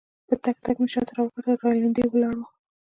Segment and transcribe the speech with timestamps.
[0.27, 2.45] په تګ تګ کې مې شاته راوکتل، رینالډي ولاړ وو.